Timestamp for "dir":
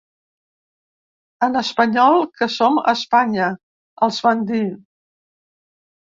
4.53-4.63